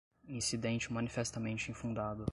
incidente 0.27 0.91
manifestamente 0.91 1.69
infundado 1.69 2.25